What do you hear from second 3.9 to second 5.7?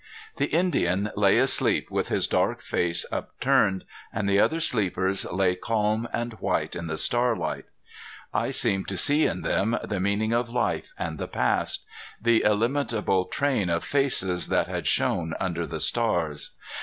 and the other sleepers lay